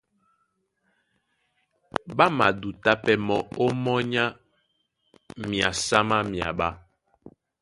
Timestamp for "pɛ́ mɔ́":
3.03-3.39